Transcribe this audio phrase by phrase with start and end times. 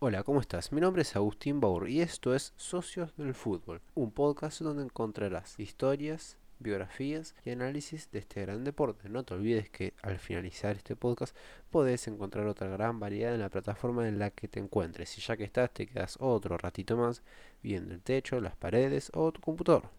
[0.00, 0.70] Hola, ¿cómo estás?
[0.70, 5.58] Mi nombre es Agustín Baur y esto es Socios del Fútbol, un podcast donde encontrarás
[5.58, 9.08] historias, biografías y análisis de este gran deporte.
[9.08, 11.34] No te olvides que al finalizar este podcast
[11.72, 15.36] podés encontrar otra gran variedad en la plataforma en la que te encuentres y ya
[15.36, 17.24] que estás te quedas otro ratito más
[17.60, 19.97] viendo el techo, las paredes o tu computador.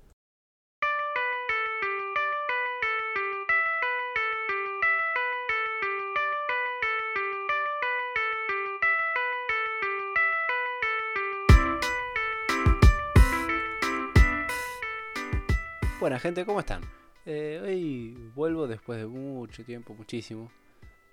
[16.09, 16.81] Buena gente, ¿cómo están?
[17.23, 20.49] Eh, hoy vuelvo después de mucho tiempo, muchísimo,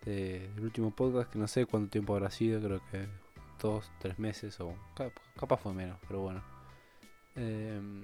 [0.07, 3.07] del último podcast, que no sé cuánto tiempo habrá sido, creo que
[3.61, 4.73] dos, tres meses o
[5.39, 6.43] capaz fue menos, pero bueno.
[7.35, 8.01] Em,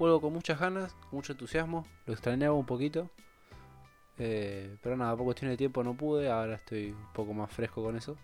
[0.00, 3.08] vuelvo con muchas ganas, mucho entusiasmo, lo extrañaba un poquito,
[4.18, 7.84] eh, pero nada, por cuestión de tiempo no pude, ahora estoy un poco más fresco
[7.84, 8.16] con eso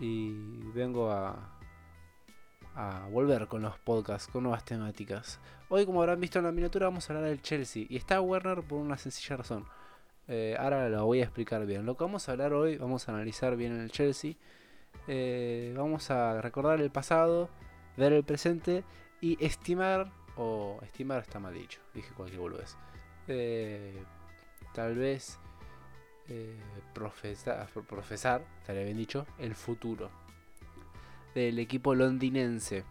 [0.00, 0.32] y
[0.72, 1.57] vengo a,
[2.74, 5.38] a volver con los podcasts, con nuevas temáticas.
[5.68, 7.86] Hoy, como habrán visto en la miniatura, vamos a hablar del Chelsea.
[7.88, 9.64] Y está Werner por una sencilla razón.
[10.28, 11.86] Eh, ahora lo voy a explicar bien.
[11.86, 14.34] Lo que vamos a hablar hoy, vamos a analizar bien el Chelsea.
[15.06, 17.48] Eh, vamos a recordar el pasado,
[17.96, 18.84] ver el presente
[19.20, 22.76] y estimar, o estimar está mal dicho, dije cualquier boludez.
[23.26, 24.02] Eh,
[24.74, 25.38] tal vez
[26.92, 30.10] profesar, profesar, estaría bien dicho, el futuro
[31.38, 32.84] del equipo londinense.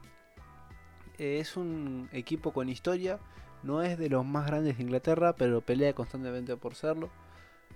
[1.17, 3.20] Es un equipo con historia,
[3.64, 7.09] no es de los más grandes de Inglaterra, pero pelea constantemente por serlo.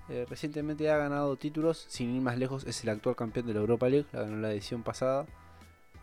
[0.10, 3.60] Eh, recientemente ha ganado títulos, sin ir más lejos, es el actual campeón de la
[3.60, 5.26] Europa League, la ganó la edición pasada.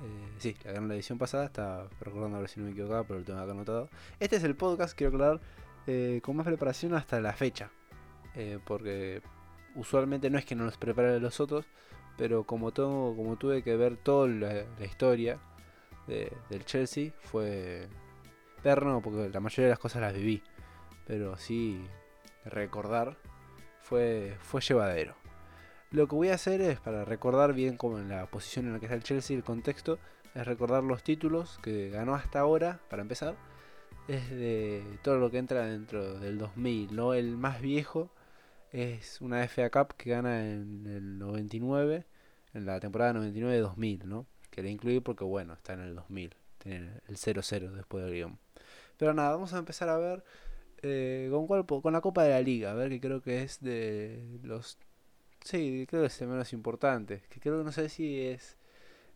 [0.00, 3.04] Eh, sí, la ganó la edición pasada, está recordando a ver si no me equivocaba,
[3.04, 3.88] pero lo tengo acá anotado.
[4.20, 5.40] Este es el podcast, quiero aclarar,
[5.86, 7.70] eh, con más preparación hasta la fecha.
[8.66, 9.20] porque
[9.74, 11.64] usualmente no es que no los prepare los otros,
[12.18, 15.38] pero como, todo, como tuve que ver toda la, historia
[16.06, 17.88] del Chelsea, fue
[18.62, 20.42] perno porque la mayoría de las cosas las viví,
[21.06, 21.80] pero sí
[22.44, 23.16] recordar
[23.80, 25.14] fue, fue llevadero.
[25.90, 28.80] Lo que voy a hacer es, para recordar bien como en la posición en la
[28.80, 29.98] que está el Chelsea, el contexto,
[30.34, 33.36] es recordar los títulos que ganó hasta ahora, para empezar,
[34.08, 37.14] es de todo lo que entra dentro del 2000, ¿no?
[37.14, 38.10] El más viejo
[38.72, 42.04] es una FA Cup que gana en el 99,
[42.54, 44.26] en la temporada 99-2000, ¿no?
[44.50, 48.38] Que le incluí porque, bueno, está en el 2000, tiene el 0-0 después del guion.
[48.96, 50.24] Pero nada, vamos a empezar a ver
[50.82, 53.60] eh, con, cuál, con la Copa de la Liga, a ver que creo que es
[53.60, 54.78] de los...
[55.44, 58.56] Sí, creo que es el menos importante, que creo que no sé si es...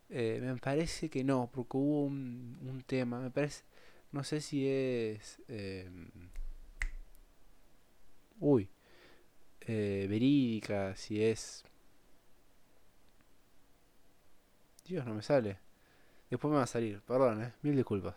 [0.09, 3.63] Eh, me parece que no, porque hubo un, un tema, me parece...
[4.11, 5.41] No sé si es...
[5.47, 5.89] Eh,
[8.39, 8.69] uy,
[9.67, 11.65] verídica, si es...
[14.85, 15.57] Dios, no me sale.
[16.29, 18.15] Después me va a salir, perdón, eh, mil disculpas.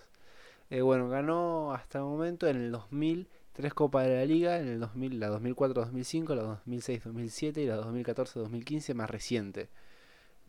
[0.70, 4.68] Eh, bueno, ganó hasta el momento en el 2000 tres Copas de la Liga, en
[4.68, 9.68] el 2000, la 2004-2005, la 2006-2007 y la 2014-2015 más reciente.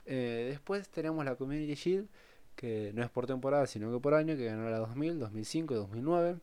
[0.05, 2.09] Eh, después tenemos la Community Shield,
[2.55, 5.78] que no es por temporada, sino que por año, que ganó la 2000, 2005 y
[5.78, 6.38] 2009.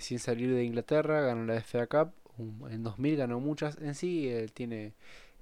[0.00, 2.12] sin salir de Inglaterra, ganó la FA Cup,
[2.70, 3.78] en 2000 ganó muchas.
[3.78, 4.94] En sí, él tiene.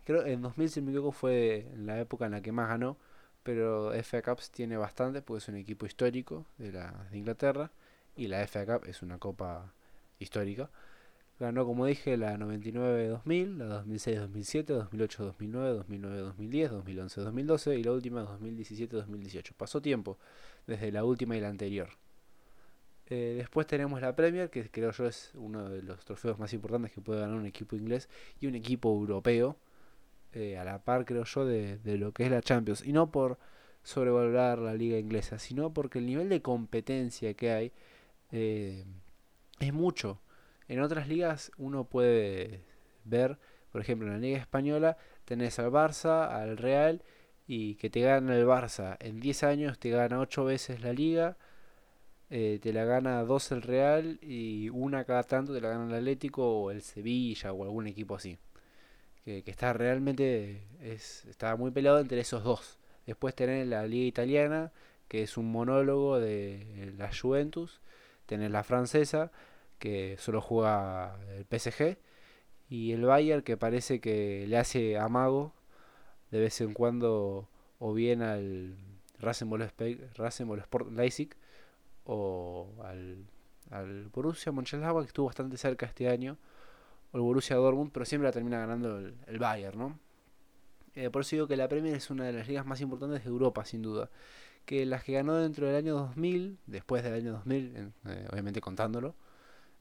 [0.04, 2.96] Creo en 2000, si me equivoco, fue la época en la que más ganó.
[3.42, 7.70] Pero FA Cups tiene bastante, porque es un equipo histórico de, la, de Inglaterra.
[8.16, 9.72] Y la FA Cup es una copa
[10.18, 10.70] histórica.
[11.40, 19.52] Ganó, como dije, la 99-2000, la 2006-2007, 2008-2009, 2009-2010, 2011-2012 y la última 2017-2018.
[19.56, 20.16] Pasó tiempo
[20.66, 21.88] desde la última y la anterior.
[23.06, 26.92] Eh, después tenemos la Premier, que creo yo es uno de los trofeos más importantes
[26.92, 28.08] que puede ganar un equipo inglés
[28.40, 29.56] y un equipo europeo,
[30.34, 32.84] eh, a la par creo yo de, lo que es la Champions.
[32.84, 33.38] Y no por
[33.82, 37.72] sobrevalorar la liga inglesa, sino porque el nivel de competencia que hay
[38.32, 38.84] eh,
[39.60, 40.20] es mucho.
[40.68, 42.64] En otras ligas uno puede
[43.04, 43.38] ver,
[43.72, 47.02] por ejemplo, en la liga española tenés al Barça, al Real,
[47.46, 51.36] y que te gana el Barça en 10 años, te gana 8 veces la liga
[52.30, 55.94] eh, te la gana dos el Real y una cada tanto te la gana el
[55.94, 58.38] Atlético o el Sevilla o algún equipo así.
[59.24, 62.78] Que, está realmente es, está muy peleado entre esos dos.
[63.06, 64.72] Después tenés la Liga Italiana,
[65.08, 67.80] que es un monólogo de la Juventus.
[68.26, 69.30] Tenés la francesa,
[69.78, 71.98] que solo juega el PSG.
[72.68, 75.52] Y el Bayern, que parece que le hace amago
[76.30, 77.48] de vez en cuando
[77.78, 78.76] o bien al
[79.20, 81.30] Rasenball Sport Leipzig
[82.04, 83.24] o al,
[83.70, 86.36] al Borussia Mönchengladbach que estuvo bastante cerca este año
[87.14, 89.98] o el Borussia Dortmund pero siempre la termina ganando el, Bayern ¿no?
[90.96, 93.30] Eh, por eso digo que la Premier es una de las ligas más importantes de
[93.30, 94.10] Europa, sin duda.
[94.64, 99.16] Que las que ganó dentro del año 2000, después del año 2000, eh, obviamente contándolo,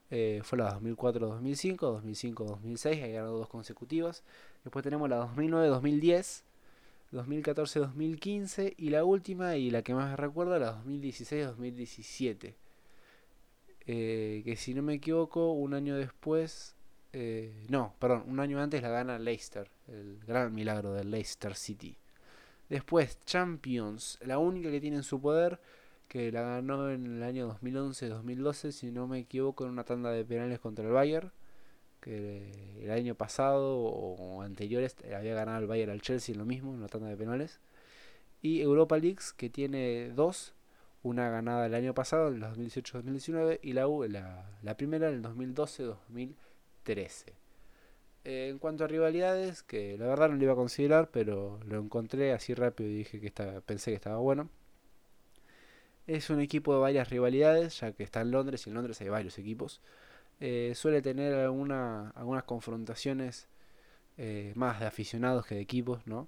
[0.10, 4.24] eh, fue la 2004-2005, 2005-2006, ahí ganó dos consecutivas.
[4.64, 6.44] Después tenemos la 2009-2010,
[7.12, 12.56] 2014-2015 y la última y la que más recuerdo, la 2016-2017.
[13.86, 16.76] que si no me equivoco, un año después
[17.14, 21.96] eh, no, perdón, un año antes la gana Leicester, el gran milagro del Leicester City.
[22.70, 25.60] Después, Champions, la única que tiene en su poder,
[26.08, 30.26] que la ganó en el año 2011-2012, si no me equivoco, en una tanda de
[30.26, 31.32] penales contra el Bayern,
[32.02, 36.72] que el año pasado o anteriores había ganado el Bayern al Chelsea en lo mismo,
[36.72, 37.60] en una tanda de penales.
[38.42, 40.54] Y Europa Leagues, que tiene dos,
[41.04, 45.24] una ganada el año pasado, en el 2018-2019, y la, la, la primera en el
[45.24, 46.53] 2012-2013.
[46.84, 47.34] 13.
[48.26, 51.80] Eh, en cuanto a rivalidades, que la verdad no lo iba a considerar, pero lo
[51.80, 54.50] encontré así rápido y dije que estaba, pensé que estaba bueno.
[56.08, 59.10] Es un equipo de varias rivalidades, ya que está en Londres y en Londres hay
[59.10, 59.82] varios equipos.
[60.40, 63.48] Eh, suele tener alguna, algunas confrontaciones
[64.18, 66.28] eh, más de aficionados que de equipos, ¿no?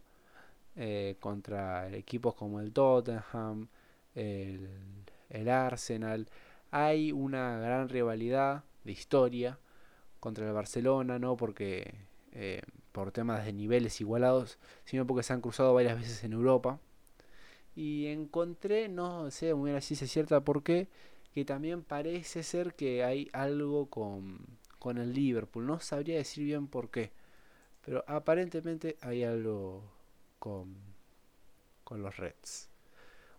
[1.22, 3.69] contra equipos como el Tottenham,
[4.13, 4.69] el,
[5.30, 6.28] el Arsenal.
[6.72, 9.57] Hay una gran rivalidad de historia
[10.25, 11.94] contra el Barcelona, no porque
[12.31, 16.80] eh, por temas de niveles igualados, sino porque se han cruzado varias veces en Europa.
[17.75, 20.88] Y encontré, no sé muy bien si es cierta por qué,
[21.36, 24.39] que también parece ser que hay algo con,
[24.80, 25.68] con el Liverpool.
[25.68, 27.12] No sabría decir bien por qué,
[27.86, 29.83] pero aparentemente hay algo
[30.39, 30.75] con,
[31.83, 32.68] con los Reds.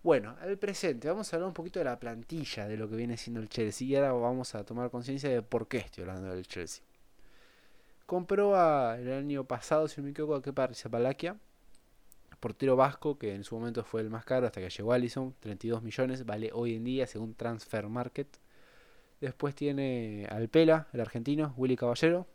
[0.07, 3.17] Bueno, al presente, vamos a hablar un poquito de la plantilla de lo que viene
[3.17, 6.47] siendo el Chelsea y ahora vamos a tomar conciencia de por qué estoy hablando del
[6.47, 6.85] Chelsea.
[8.07, 8.55] Compró
[8.95, 11.37] el año pasado, si no me equivoco, a Kepa Rizapalakia,
[12.39, 15.83] portero vasco que en su momento fue el más caro hasta que llegó Allison, 32
[15.83, 18.29] millones, vale hoy en día según Transfer Market.
[19.21, 22.29] Después tiene al Pela, el argentino, Willy Caballero.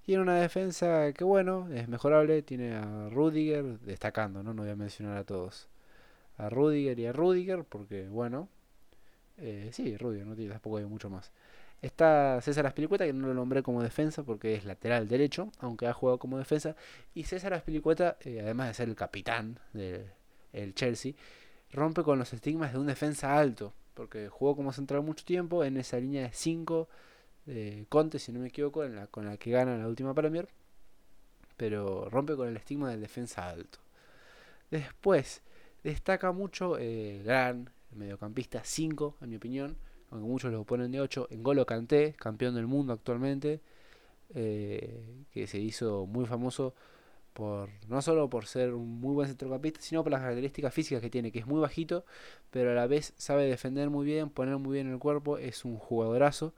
[0.00, 4.76] Tiene una defensa que bueno, es mejorable, tiene a Rudiger, destacando, no, no voy a
[4.76, 5.68] mencionar a todos
[6.40, 8.48] a Rudiger y a Rudiger, porque bueno,
[9.38, 11.30] eh, sí, Rudiger, no tiene tampoco hay mucho más.
[11.82, 15.94] Está César Aspilicueta, que no lo nombré como defensa porque es lateral derecho, aunque ha
[15.94, 16.76] jugado como defensa.
[17.14, 21.14] Y César Aspilicueta, eh, además de ser el capitán del Chelsea,
[21.72, 25.76] rompe con los estigmas de un defensa alto, porque jugó como central mucho tiempo en
[25.78, 26.88] esa línea de 5
[27.46, 30.48] de Conte, si no me equivoco, en la, con la que gana la última Premier.
[31.56, 33.78] Pero rompe con el estigma del defensa alto.
[34.70, 35.42] Después,
[35.82, 39.76] Destaca mucho eh, gran mediocampista 5, en mi opinión,
[40.10, 41.28] aunque muchos lo ponen de 8.
[41.30, 43.60] En Golo Kanté, campeón del mundo actualmente,
[44.34, 46.74] eh, que se hizo muy famoso
[47.32, 51.10] por no solo por ser un muy buen centrocampista, sino por las características físicas que
[51.10, 52.04] tiene, que es muy bajito,
[52.50, 55.76] pero a la vez sabe defender muy bien, poner muy bien el cuerpo, es un
[55.78, 56.52] jugadorazo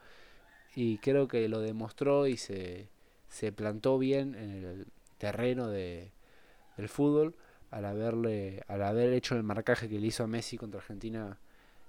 [0.75, 2.89] y creo que lo demostró y se,
[3.29, 4.87] se plantó bien en el
[5.19, 6.11] terreno de,
[6.77, 7.35] del fútbol
[7.73, 11.39] al haberle al haber hecho el marcaje que le hizo a Messi contra Argentina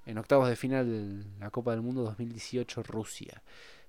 [0.05, 3.41] en octavos de final de la Copa del Mundo 2018 Rusia.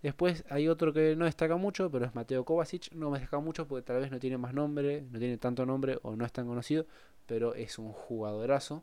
[0.02, 2.92] Después hay otro que no destaca mucho, pero es Mateo Kovacic.
[2.92, 5.98] No me destaca mucho porque tal vez no tiene más nombre, no tiene tanto nombre
[6.02, 6.84] o no es tan conocido,
[7.26, 8.82] pero es un jugadorazo.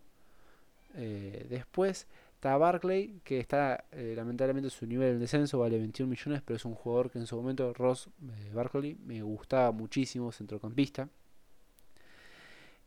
[0.96, 6.42] Eh, después está Barclay, que está eh, lamentablemente su nivel en descenso, vale 21 millones,
[6.44, 11.08] pero es un jugador que en su momento, Ross eh, Barclay, me gustaba muchísimo, centrocampista.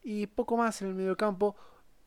[0.05, 1.57] Y poco más en el medio campo.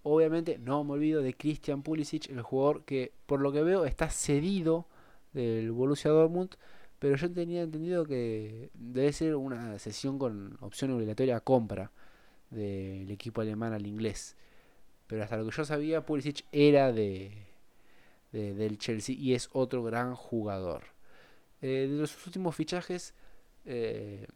[0.04, 4.10] Obviamente no me olvido de Christian Pulisic, el jugador que por lo que veo está
[4.10, 4.86] cedido
[5.34, 6.56] del Borussia Dortmund.
[7.00, 11.92] Pero yo tenía entendido que debe ser una sesión con opción obligatoria a compra
[12.50, 14.36] del equipo alemán al inglés.
[15.08, 17.32] Pero hasta lo que yo sabía, Pulisic era de,
[18.32, 20.84] del Chelsea y es otro gran jugador.
[21.62, 23.14] Eh, de los últimos fichajes,
[23.66, 24.28] eh,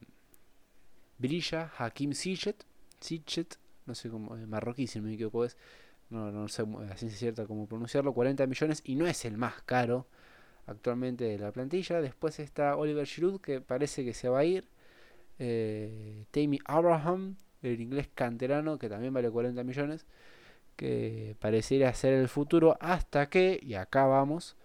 [1.18, 2.66] brilla Hakim Ziyech,
[3.02, 5.58] Sichet, no sé cómo, marroquí si no me equivoco es,
[6.10, 6.66] no, no sé
[6.96, 10.08] ciencia cierta cómo pronunciarlo, 40 millones y no es el más caro
[10.68, 12.02] actualmente de la plantilla.
[12.02, 14.68] Después está Oliver Giroud que parece que se va a ir.
[15.40, 20.06] Eh, Tammy Abraham, el inglés canterano que también vale 40 millones,
[20.76, 24.56] que pareciera ser el futuro hasta que, y acá vamos,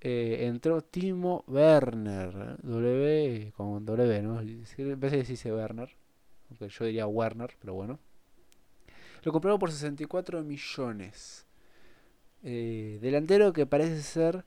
[0.00, 4.40] eh, entró Timo Werner, W con W, ¿no?
[4.40, 5.90] En vez de decirse Werner,
[6.50, 7.98] aunque yo diría Werner, pero bueno.
[9.22, 11.46] Lo compraron por 64 millones.
[12.42, 14.44] Eh, delantero que parece ser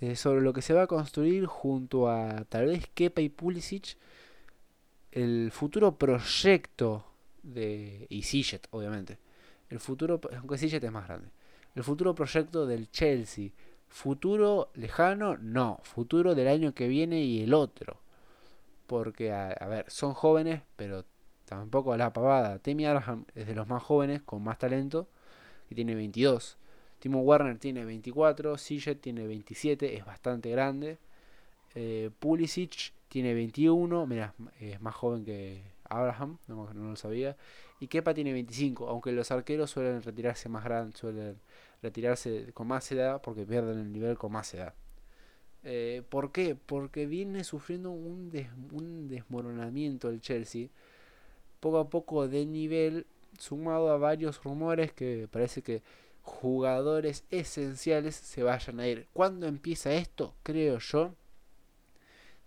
[0.00, 3.96] eh, sobre lo que se va a construir junto a tal vez Kepa y Pulisic
[5.14, 7.04] el futuro proyecto
[7.42, 9.18] de y Sillet, obviamente.
[9.68, 11.28] El futuro, aunque Sillet es más grande.
[11.74, 13.50] El futuro proyecto del Chelsea.
[13.88, 15.80] Futuro lejano, no.
[15.84, 18.00] Futuro del año que viene y el otro.
[18.86, 21.04] Porque, a, ver, son jóvenes, pero
[21.44, 22.58] tampoco a la pavada.
[22.58, 25.08] Timmy Abraham es de los más jóvenes, con más talento,
[25.68, 26.58] que tiene 22.
[26.98, 30.98] Timo Werner tiene 24, Sillet tiene 27, es bastante grande.
[31.74, 37.36] Eh, Pulisic tiene 21, mira, es más joven que Abraham, no, lo sabía.
[37.80, 41.36] Y Kepa tiene 25, aunque los arqueros suelen retirarse más grandes, suelen
[41.82, 44.74] retirarse con más edad porque pierden el nivel con más edad.
[45.62, 46.54] Eh, ¿Por qué?
[46.54, 48.30] Porque viene sufriendo un,
[48.72, 50.68] un desmoronamiento el Chelsea,
[51.64, 53.06] poco a poco de nivel,
[53.38, 55.82] sumado a varios rumores que parece que
[56.20, 59.08] jugadores esenciales se vayan a ir.
[59.14, 60.34] ¿Cuándo empieza esto?
[60.42, 61.14] Creo yo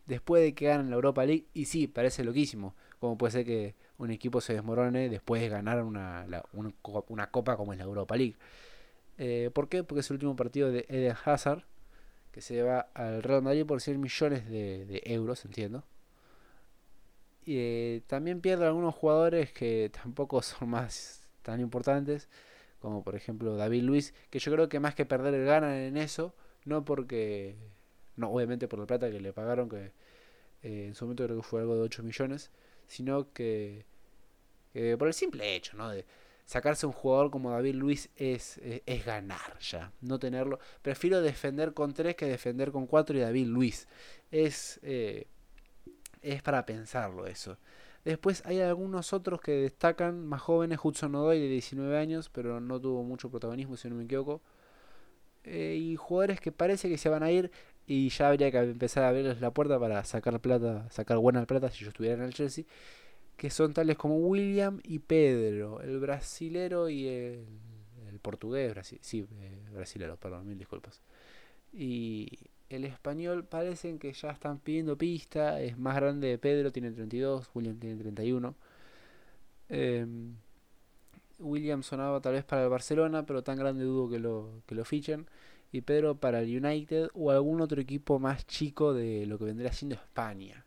[0.06, 1.46] después de que ganen la Europa League.
[1.56, 2.76] Y sí, parece loquísimo.
[3.00, 6.28] Como puede ser que un equipo se desmorone después de ganar una,
[7.08, 8.36] una, copa como es la Europa League.
[9.18, 9.84] Eh, ¿Por qué?
[9.84, 11.64] Porque es el último partido de Eden Hazard,
[12.32, 15.84] que se va al Real por 100 millones de, euros, entiendo.
[17.48, 22.28] Y eh, también pierde algunos jugadores que tampoco son más tan importantes,
[22.82, 26.36] como por ejemplo David Luis, que yo creo que más que perder ganan en eso,
[26.66, 27.56] no porque
[28.18, 29.94] no obviamente por la plata que le pagaron, que
[30.62, 32.52] eh, en su momento creo que fue algo de 8 millones,
[32.86, 33.86] sino que,
[35.00, 35.90] por el simple hecho, ¿no?
[35.90, 36.06] De
[36.46, 40.60] sacarse un jugador como David Luis es, es, ganar ya, no tenerlo.
[40.82, 43.88] Prefiero defender con 3 que defender con 4 y David Luis.
[44.32, 45.28] Es, eh,
[46.22, 47.58] es para pensarlo eso.
[48.06, 52.80] Después hay algunos otros que destacan, más jóvenes, Hudson Odoi de 19 años, pero no
[52.80, 54.42] tuvo mucho protagonismo si no me equivoco.
[55.44, 57.52] Eh, y jugadores que parece que se van a ir
[57.86, 61.70] y ya habría que empezar a abrirles la puerta para sacar plata, sacar buena plata
[61.72, 62.66] si yo estuviera en el Chelsea,
[63.38, 67.46] que son tales como William y Pedro, el brasilero y el,
[68.22, 71.02] portugués, sí, eh, brasilero, perdón, mil disculpas.
[71.72, 72.28] Y
[72.70, 77.78] el español parecen que ya están pidiendo pista, es más grande Pedro, tiene 32, William
[77.80, 78.56] tiene 31.
[79.70, 80.36] Em,
[81.40, 84.86] William sonaba tal vez para el Barcelona, pero tan grande dudo que lo, que lo
[84.86, 85.28] fichen
[85.72, 89.72] y Pedro para el United o algún otro equipo más chico de lo que vendría
[89.74, 90.66] siendo España.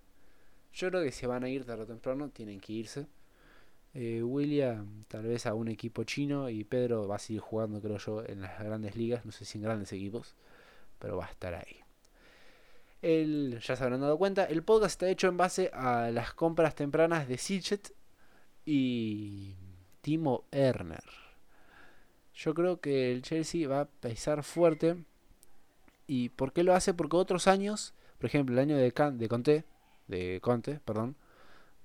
[0.73, 3.07] Yo creo que se van a ir tarde o temprano, tienen que irse.
[3.95, 7.99] Eh, William tal vez a un equipo chino y Pedro va a seguir jugando creo
[7.99, 10.37] yo en las grandes ligas, no sé si en grandes equipos,
[10.99, 11.81] pero va a estar ahí.
[13.03, 16.75] El, ya se habrán dado cuenta, el podcast está hecho en base a las compras
[16.75, 17.95] tempranas de Sichet
[18.67, 19.57] y
[20.03, 21.05] Timo Erner.
[22.35, 25.05] Yo creo que el Chelsea va a pesar fuerte.
[26.07, 26.93] ¿Y por qué lo hace?
[26.93, 29.65] Porque otros años, por ejemplo, el año de, de Conte,
[30.09, 31.17] de Conte, perdón,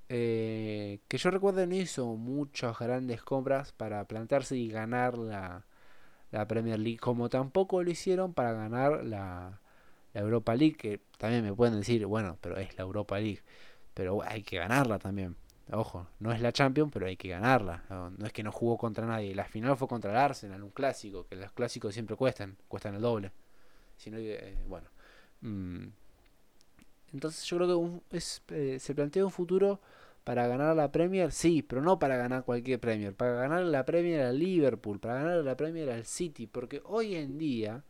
[0.09, 5.65] eh, que yo recuerdo no hizo muchas grandes compras para plantarse y ganar la,
[6.31, 9.61] la Premier League, como tampoco lo hicieron para ganar la,
[10.15, 13.41] la Europa League, que también me pueden decir, bueno, pero es la Europa League,
[13.93, 15.35] pero hay que ganarla también.
[15.71, 17.83] Ojo, no es la Champions, pero hay que ganarla.
[17.89, 19.35] No, es que no jugó contra nadie.
[19.35, 23.01] La final fue contra el Arsenal, un clásico, que los clásicos siempre cuestan, cuestan el
[23.01, 23.33] doble.
[23.97, 24.87] Si eh, bueno.
[25.41, 25.87] Mm.
[27.13, 28.19] Entonces yo creo que
[28.51, 29.81] eh, se plantea un futuro
[30.23, 33.13] para ganar la Premier, sí, pero no para ganar cualquier Premier.
[33.13, 37.37] Para ganar la Premier al Liverpool, para ganar la Premier al City, porque hoy en
[37.37, 37.83] día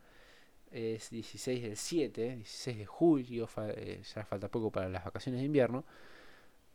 [0.76, 5.46] es 16 del 7, 16 de julio, eh, ya falta poco para las vacaciones de
[5.46, 5.84] invierno.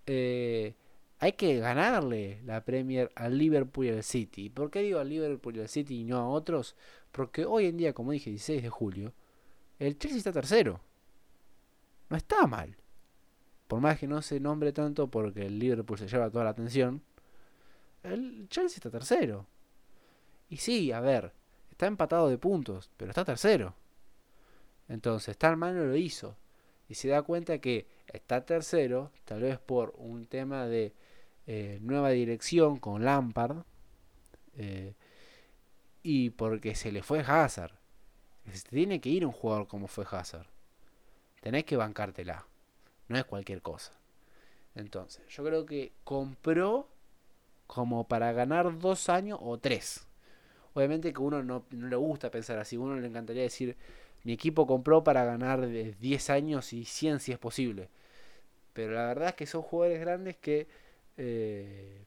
[0.07, 0.73] Eh,
[1.19, 4.49] hay que ganarle la Premier al Liverpool y al City.
[4.49, 6.75] ¿Por qué digo al Liverpool y al City y no a otros?
[7.11, 9.13] Porque hoy en día, como dije, 16 de julio,
[9.77, 10.81] el Chelsea está tercero.
[12.09, 12.75] No está mal.
[13.67, 17.03] Por más que no se nombre tanto porque el Liverpool se lleva toda la atención,
[18.01, 19.45] el Chelsea está tercero.
[20.49, 21.33] Y sí, a ver,
[21.69, 23.75] está empatado de puntos, pero está tercero.
[24.91, 26.35] Entonces, tal mal no lo hizo.
[26.89, 30.93] Y se da cuenta que está tercero, tal vez por un tema de
[31.47, 33.63] eh, nueva dirección con Lampard
[34.57, 34.93] eh,
[36.03, 37.71] y porque se le fue Hazard.
[38.51, 40.47] Se tiene que ir un jugador como fue Hazard.
[41.39, 42.45] Tenés que bancártela.
[43.07, 43.93] No es cualquier cosa.
[44.75, 46.89] Entonces, yo creo que compró
[47.65, 50.05] como para ganar dos años o tres.
[50.73, 52.75] Obviamente que uno no, no le gusta pensar así.
[52.75, 53.77] Uno le encantaría decir,
[54.23, 57.89] mi equipo compró para ganar 10 años y 100 si es posible.
[58.73, 60.67] Pero la verdad es que son jugadores grandes que
[61.17, 62.05] eh,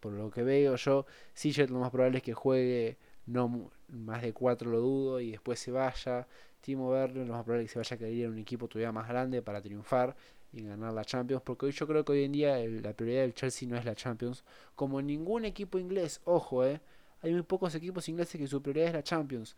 [0.00, 4.32] por lo que veo yo, Sillet lo más probable es que juegue no más de
[4.32, 6.26] 4 lo dudo y después se vaya.
[6.60, 8.68] Timo Werner lo más probable es que se vaya a querer ir a un equipo
[8.68, 10.16] todavía más grande para triunfar
[10.52, 13.34] y ganar la Champions, porque hoy yo creo que hoy en día la prioridad del
[13.34, 16.80] Chelsea no es la Champions, como ningún equipo inglés, ojo, eh,
[17.22, 19.56] hay muy pocos equipos ingleses que su prioridad es la Champions.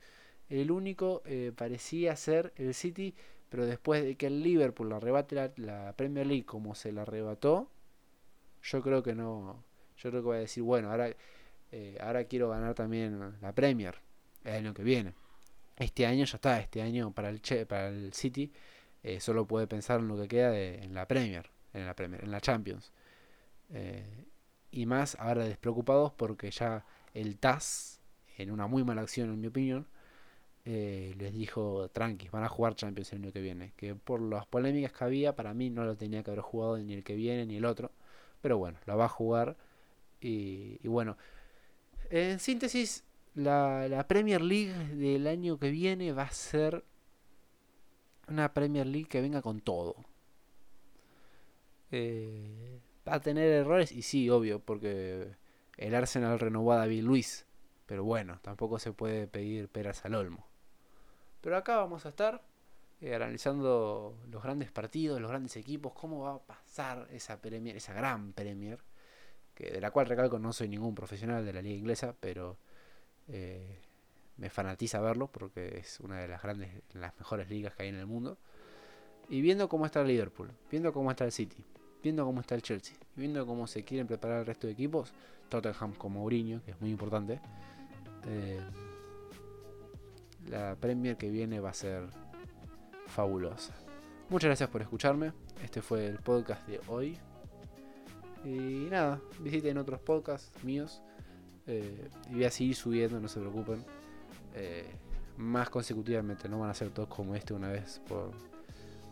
[0.49, 3.14] El único eh, parecía ser el City,
[3.49, 7.71] pero después de que el Liverpool arrebate la, Premier League como se la arrebató,
[8.62, 9.62] yo creo que no,
[9.99, 11.11] yo creo que voy a decir, bueno, ahora,
[11.73, 13.97] eh, ahora quiero ganar también la Premier
[14.45, 15.14] el año que viene.
[15.76, 18.50] Este año ya está, este año para el, para el City
[19.02, 22.31] eh, solo puede pensar en lo que queda en la Premier, en la Premier, en
[22.31, 22.93] la Champions.
[24.71, 28.00] Y más ahora despreocupados porque ya el TAS,
[28.37, 29.87] en una muy mala acción en mi opinión,
[30.71, 33.73] eh, les dijo, tranqui, van a jugar Champions el año que viene.
[33.75, 36.93] Que por las polémicas que había, para mí no lo tenía que haber jugado ni
[36.93, 37.91] el que viene ni el otro.
[38.43, 39.57] Pero bueno, la va a jugar.
[40.21, 41.17] Y, bueno,
[42.11, 46.85] en síntesis, la, la Premier League del año que viene va a ser
[48.29, 49.97] una Premier League que venga con todo.
[51.93, 55.29] Eh, va a tener errores y sí, obvio, porque
[55.79, 57.47] el Arsenal renovó a David Luis.
[57.87, 60.48] Pero bueno, tampoco se puede pedir peras al olmo.
[61.40, 62.42] Pero acá vamos a estar
[63.00, 67.92] eh, analizando los grandes partidos, los grandes equipos, cómo va a pasar esa Premier, esa
[67.92, 68.80] gran Premier,
[69.54, 72.59] que de la cual recalco no soy ningún profesional de la liga inglesa, pero
[73.28, 73.78] eh,
[74.37, 77.97] me fanatiza verlo porque es una de las grandes, las mejores ligas que hay en
[77.97, 78.38] el mundo.
[79.28, 81.64] Y viendo cómo está el Liverpool, viendo cómo está el City,
[82.02, 85.12] viendo cómo está el Chelsea, viendo cómo se quieren preparar el resto de equipos,
[85.49, 87.40] Tottenham con Mourinho, que es muy importante.
[88.26, 88.61] Eh,
[90.50, 92.09] la Premier que viene va a ser
[93.07, 93.75] fabulosa.
[94.28, 95.33] Muchas gracias por escucharme.
[95.62, 97.19] Este fue el podcast de hoy.
[98.45, 101.02] Y nada, visiten otros podcasts míos.
[101.67, 103.85] Eh, y voy a seguir subiendo, no se preocupen.
[104.55, 104.87] Eh,
[105.37, 108.33] más consecutivamente, no van a ser todos como este una vez por,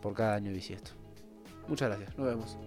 [0.01, 0.91] por cada año bisiesto.
[1.67, 2.57] Muchas gracias, nos vemos.